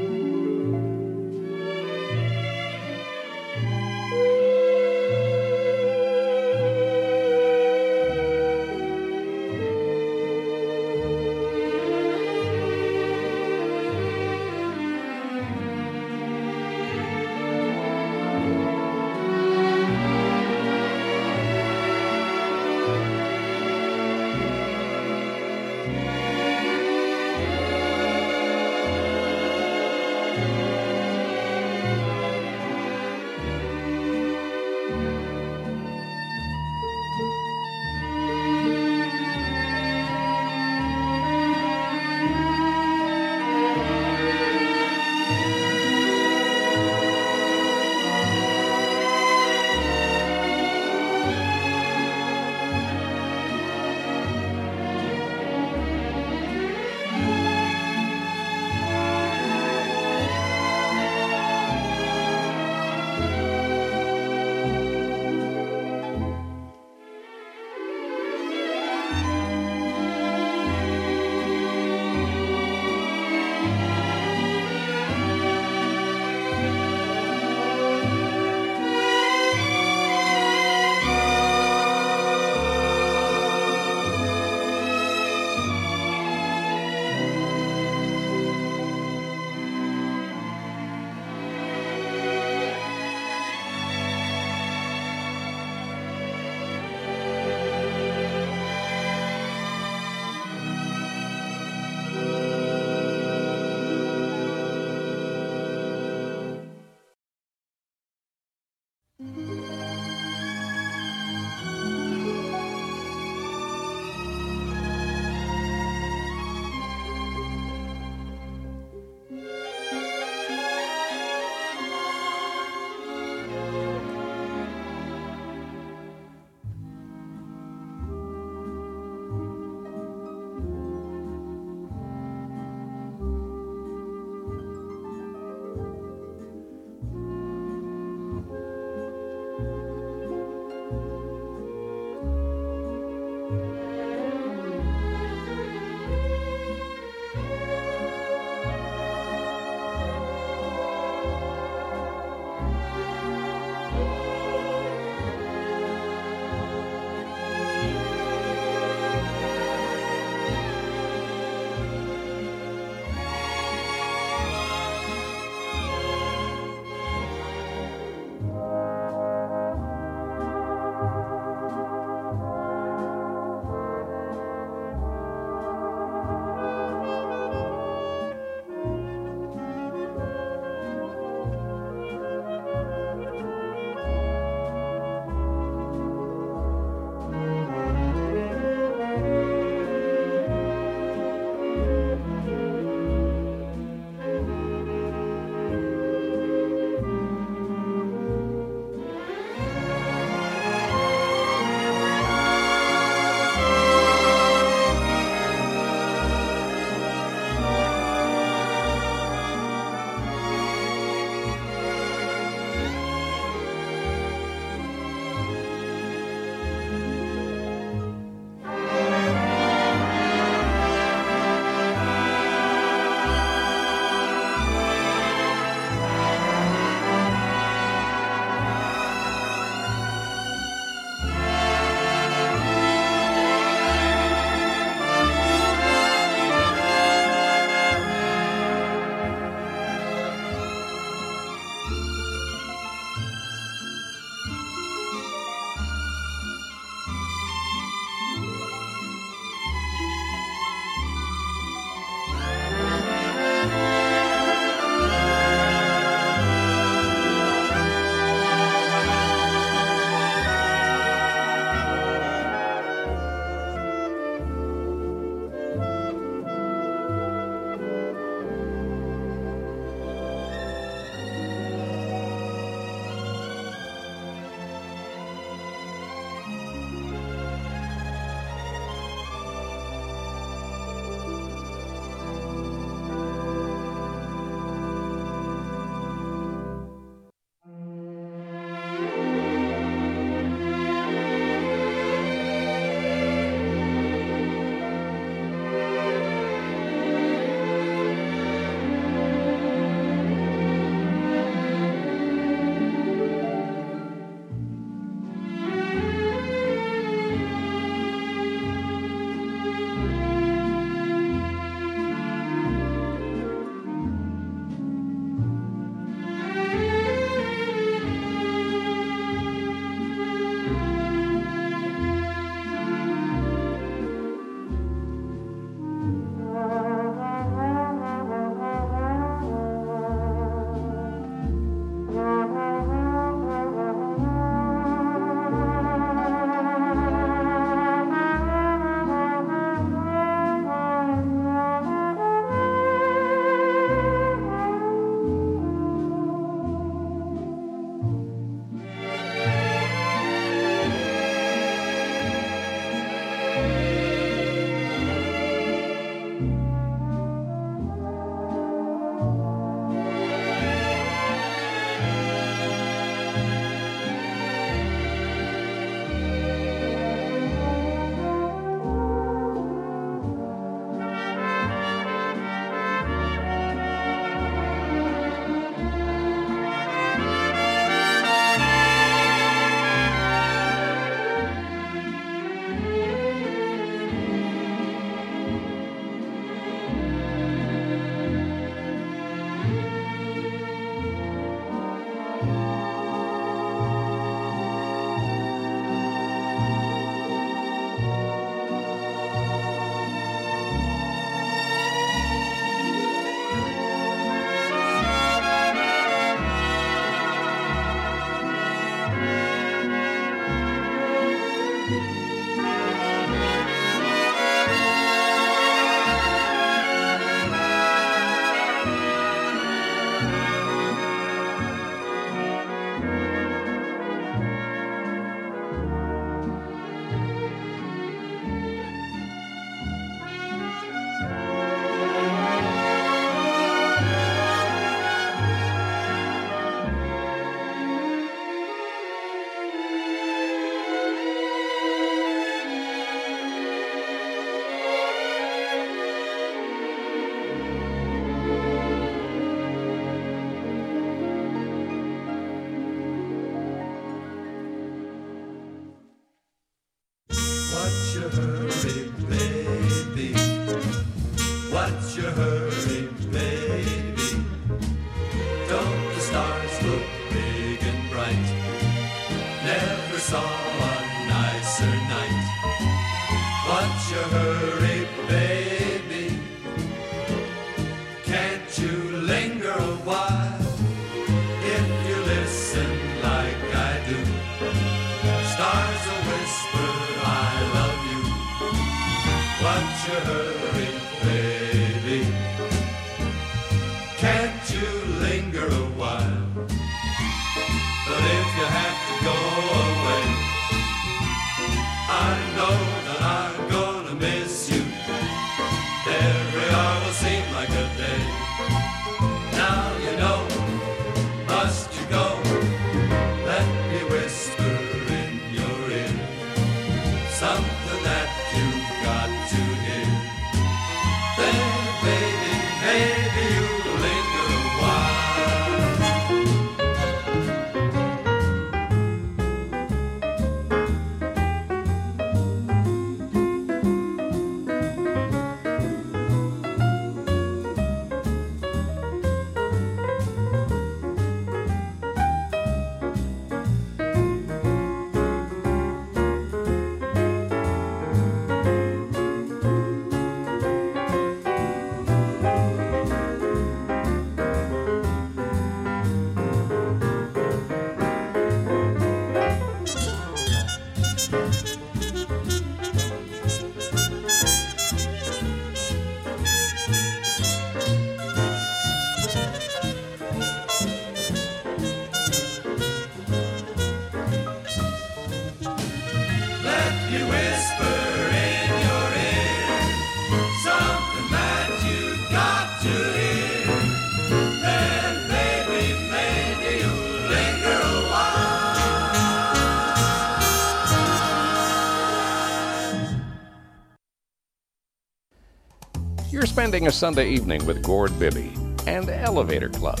Finding 596.66 596.88
a 596.88 596.90
Sunday 596.90 597.28
Evening 597.28 597.64
with 597.64 597.80
Gord 597.80 598.18
Bibby 598.18 598.52
and 598.88 599.08
Elevator 599.08 599.68
Club. 599.68 600.00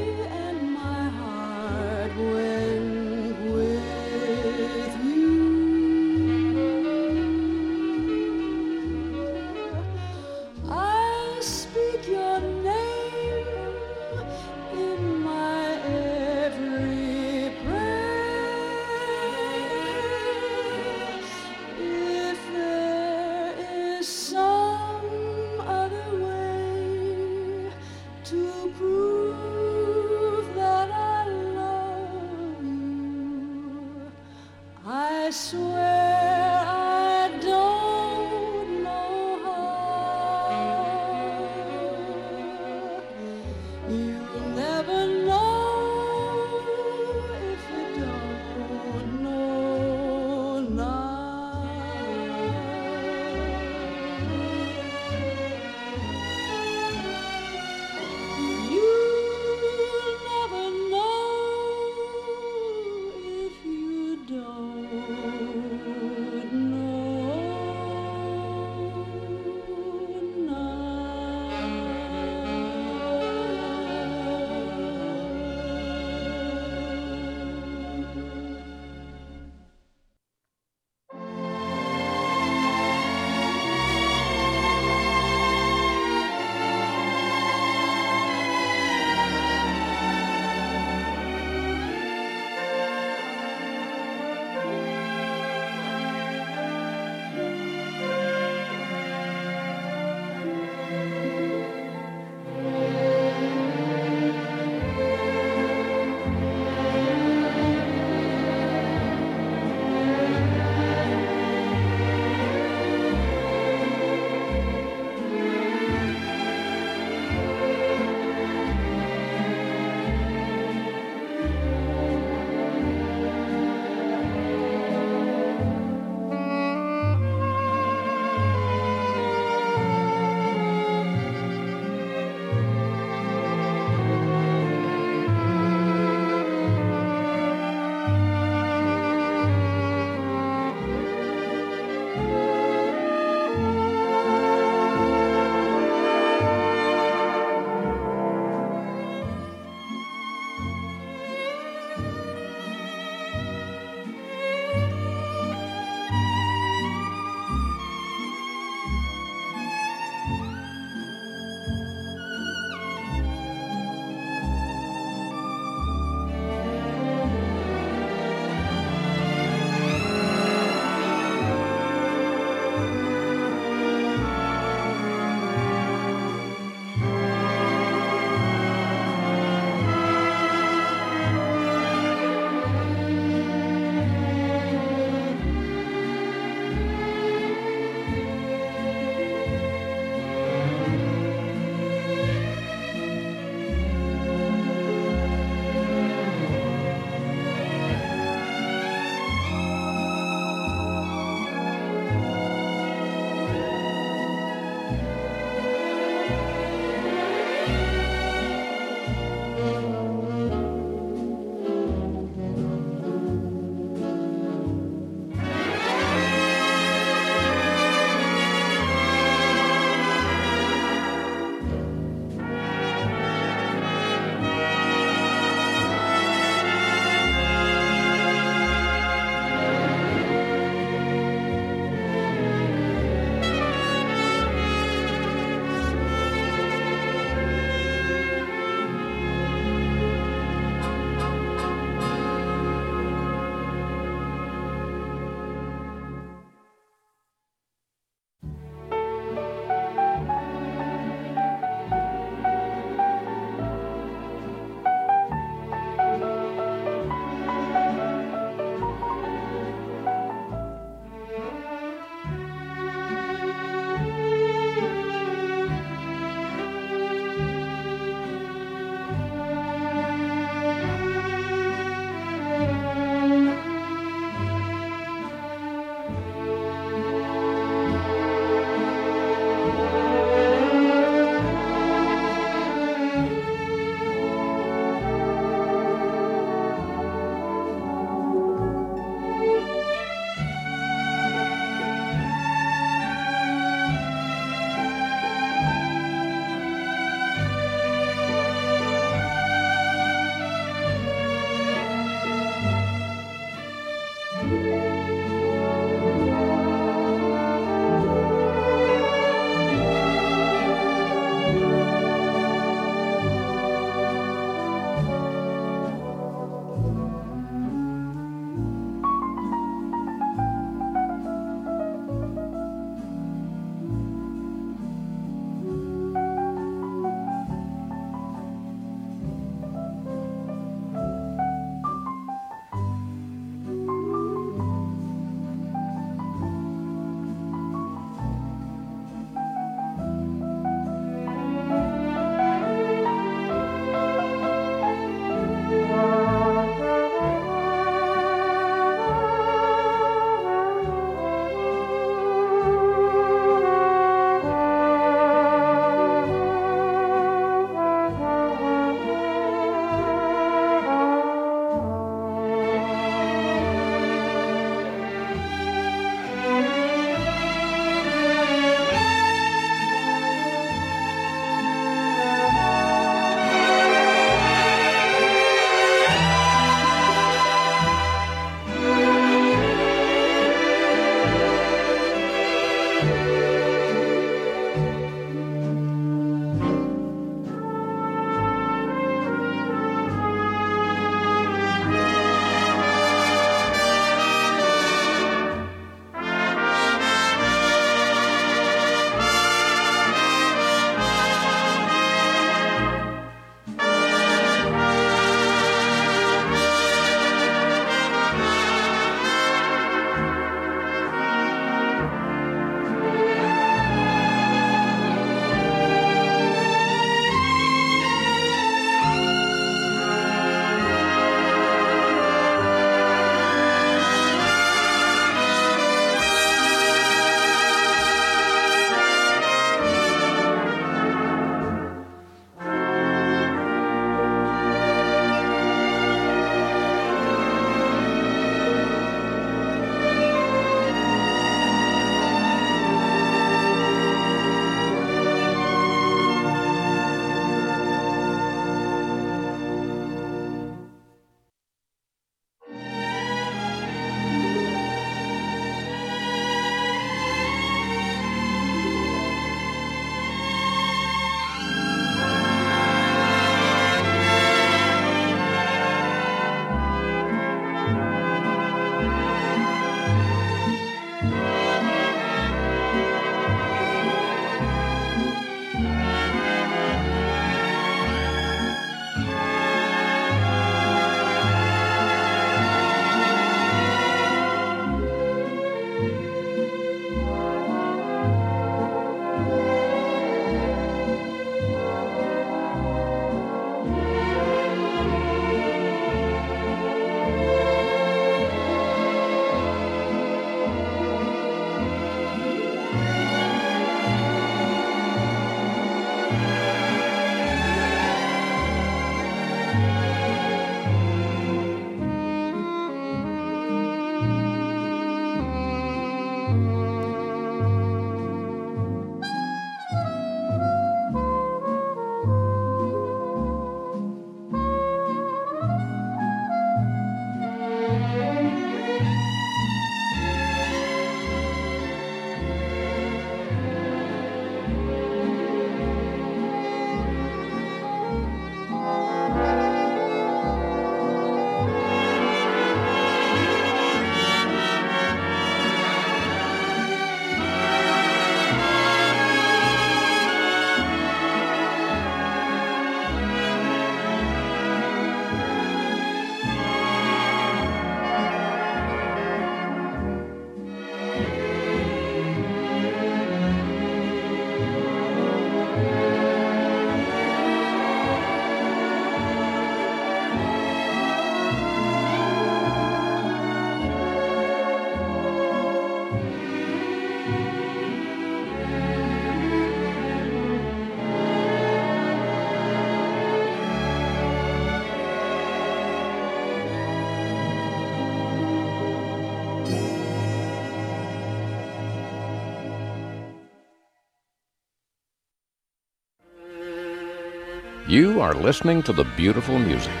You 597.98 598.20
are 598.20 598.32
listening 598.32 598.84
to 598.84 598.92
the 598.92 599.02
beautiful 599.16 599.58
music 599.58 600.00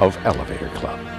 of 0.00 0.16
Elevator 0.24 0.70
Club. 0.70 1.17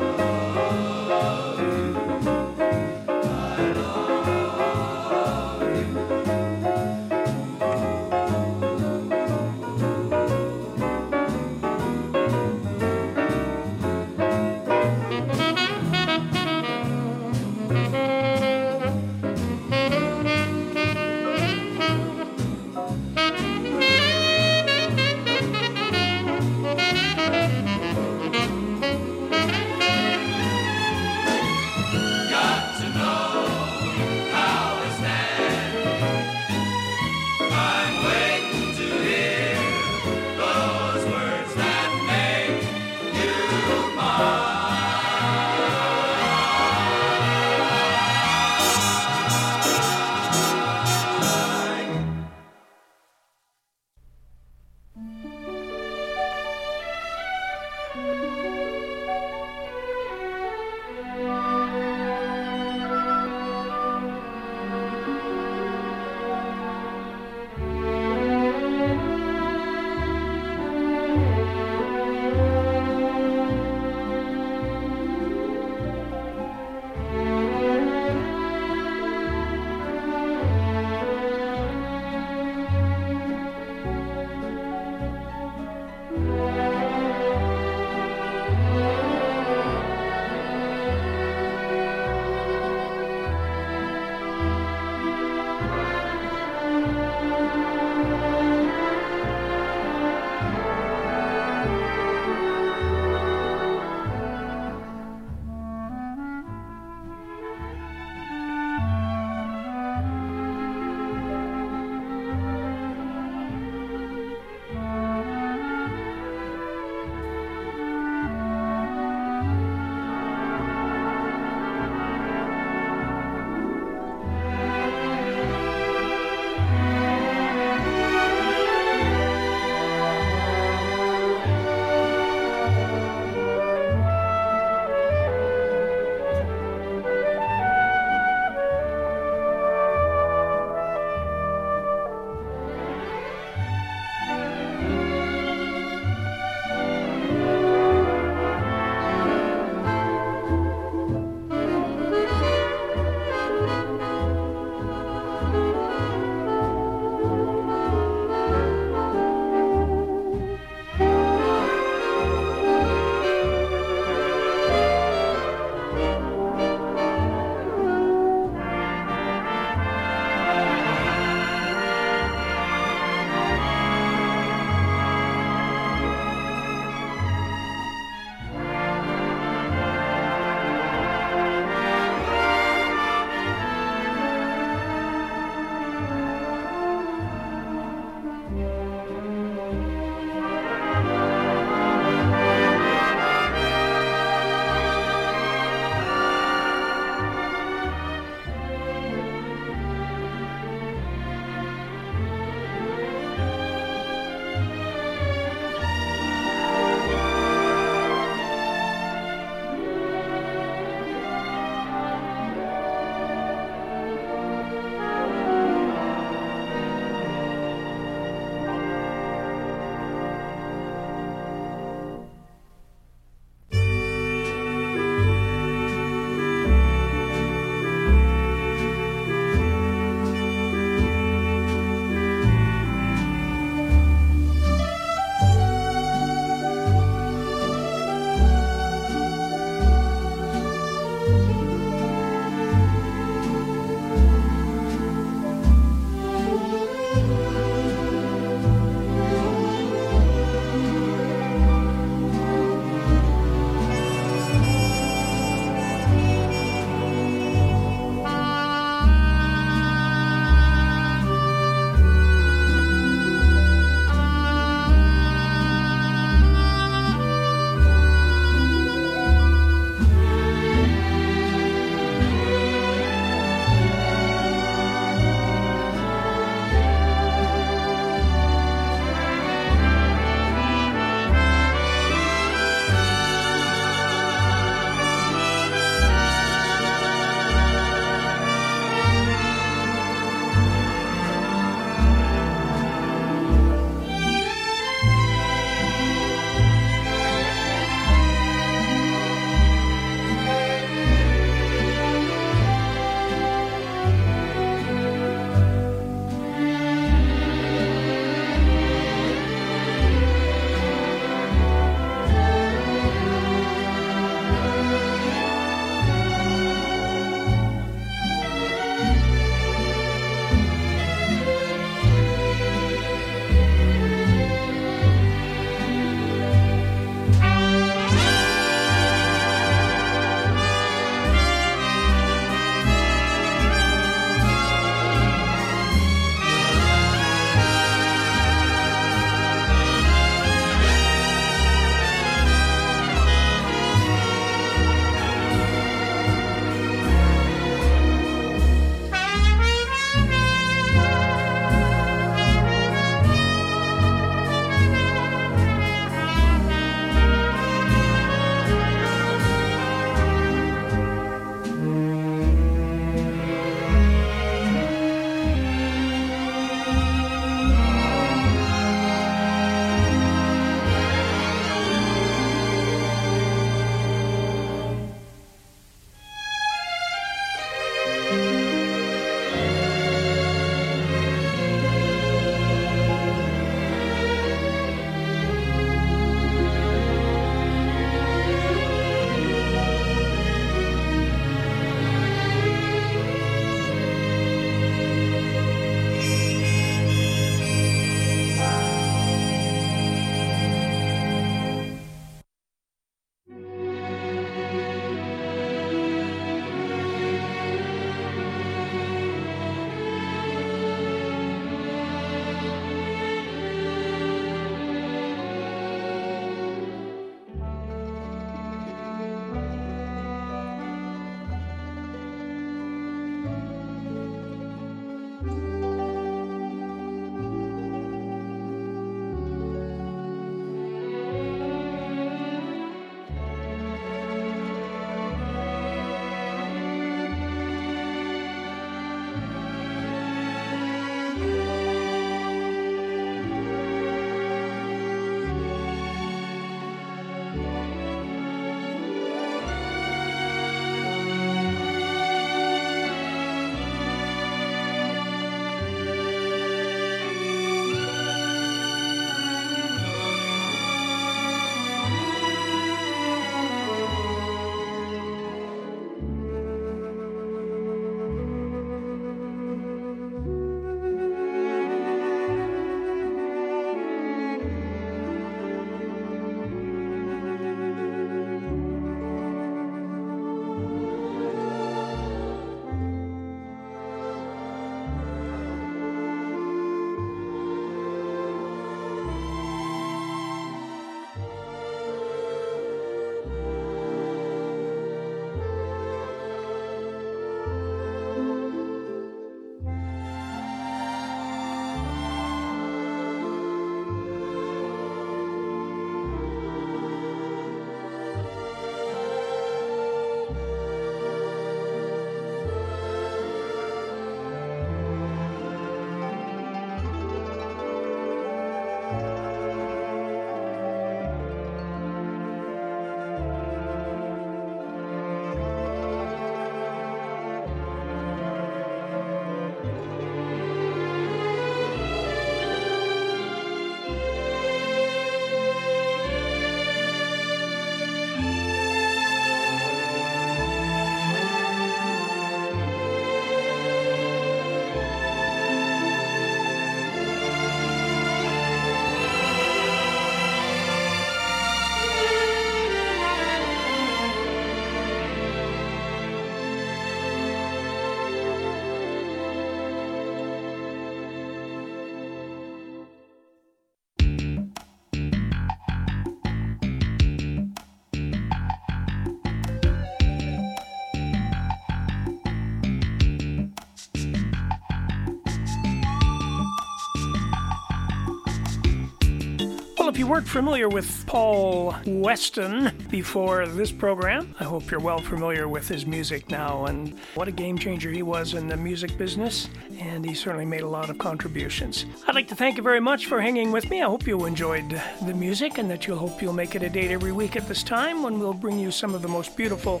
You 580.24 580.30
weren't 580.30 580.48
familiar 580.48 580.88
with 580.88 581.26
Paul 581.26 581.94
Weston 582.06 582.90
before 583.10 583.66
this 583.66 583.92
program, 583.92 584.54
I 584.58 584.64
hope 584.64 584.90
you're 584.90 584.98
well 584.98 585.18
familiar 585.18 585.68
with 585.68 585.86
his 585.86 586.06
music 586.06 586.48
now 586.48 586.86
and 586.86 587.18
what 587.34 587.46
a 587.46 587.52
game 587.52 587.76
changer 587.76 588.10
he 588.10 588.22
was 588.22 588.54
in 588.54 588.66
the 588.66 588.76
music 588.78 589.18
business. 589.18 589.68
And 589.98 590.24
he 590.24 590.34
certainly 590.34 590.64
made 590.64 590.80
a 590.80 590.88
lot 590.88 591.10
of 591.10 591.18
contributions. 591.18 592.06
I'd 592.26 592.34
like 592.34 592.48
to 592.48 592.54
thank 592.54 592.78
you 592.78 592.82
very 592.82 593.00
much 593.00 593.26
for 593.26 593.38
hanging 593.38 593.70
with 593.70 593.90
me. 593.90 594.00
I 594.00 594.06
hope 594.06 594.26
you 594.26 594.46
enjoyed 594.46 594.98
the 595.26 595.34
music 595.34 595.76
and 595.76 595.90
that 595.90 596.06
you'll 596.06 596.16
hope 596.16 596.40
you'll 596.40 596.54
make 596.54 596.74
it 596.74 596.82
a 596.82 596.88
date 596.88 597.10
every 597.10 597.32
week 597.32 597.54
at 597.54 597.68
this 597.68 597.82
time 597.82 598.22
when 598.22 598.38
we'll 598.38 598.54
bring 598.54 598.78
you 598.78 598.90
some 598.90 599.14
of 599.14 599.20
the 599.20 599.28
most 599.28 599.54
beautiful 599.58 600.00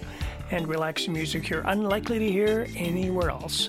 and 0.50 0.66
relaxing 0.66 1.12
music 1.12 1.50
you're 1.50 1.66
unlikely 1.66 2.18
to 2.18 2.32
hear 2.32 2.66
anywhere 2.76 3.28
else. 3.28 3.68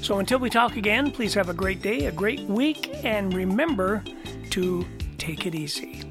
So 0.00 0.18
until 0.18 0.40
we 0.40 0.50
talk 0.50 0.76
again, 0.76 1.12
please 1.12 1.32
have 1.34 1.48
a 1.48 1.54
great 1.54 1.80
day, 1.80 2.06
a 2.06 2.12
great 2.12 2.40
week, 2.40 2.90
and 3.04 3.32
remember 3.32 4.02
to 4.50 4.84
take 5.22 5.46
it 5.46 5.54
easy. 5.54 6.02